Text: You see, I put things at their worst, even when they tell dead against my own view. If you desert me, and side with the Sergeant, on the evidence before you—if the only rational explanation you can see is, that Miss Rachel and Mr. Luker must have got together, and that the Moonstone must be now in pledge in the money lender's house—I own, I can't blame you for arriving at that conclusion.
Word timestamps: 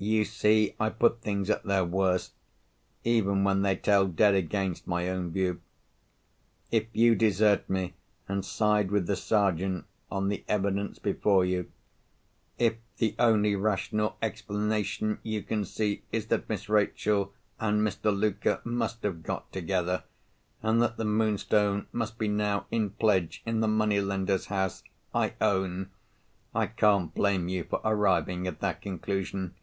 You 0.00 0.24
see, 0.24 0.76
I 0.78 0.90
put 0.90 1.22
things 1.22 1.50
at 1.50 1.64
their 1.64 1.84
worst, 1.84 2.32
even 3.02 3.42
when 3.42 3.62
they 3.62 3.74
tell 3.74 4.06
dead 4.06 4.32
against 4.32 4.86
my 4.86 5.08
own 5.08 5.32
view. 5.32 5.60
If 6.70 6.86
you 6.92 7.16
desert 7.16 7.68
me, 7.68 7.94
and 8.28 8.44
side 8.44 8.92
with 8.92 9.08
the 9.08 9.16
Sergeant, 9.16 9.86
on 10.08 10.28
the 10.28 10.44
evidence 10.46 11.00
before 11.00 11.44
you—if 11.44 12.76
the 12.98 13.16
only 13.18 13.56
rational 13.56 14.16
explanation 14.22 15.18
you 15.24 15.42
can 15.42 15.64
see 15.64 16.04
is, 16.12 16.26
that 16.26 16.48
Miss 16.48 16.68
Rachel 16.68 17.34
and 17.58 17.82
Mr. 17.84 18.16
Luker 18.16 18.60
must 18.62 19.02
have 19.02 19.24
got 19.24 19.50
together, 19.52 20.04
and 20.62 20.80
that 20.80 20.96
the 20.96 21.04
Moonstone 21.04 21.88
must 21.90 22.18
be 22.18 22.28
now 22.28 22.66
in 22.70 22.90
pledge 22.90 23.42
in 23.44 23.58
the 23.58 23.66
money 23.66 24.00
lender's 24.00 24.46
house—I 24.46 25.34
own, 25.40 25.90
I 26.54 26.68
can't 26.68 27.12
blame 27.12 27.48
you 27.48 27.64
for 27.64 27.80
arriving 27.84 28.46
at 28.46 28.60
that 28.60 28.80
conclusion. 28.80 29.56